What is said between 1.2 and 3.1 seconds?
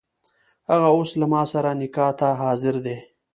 ماسره نکاح ته حاضره ده.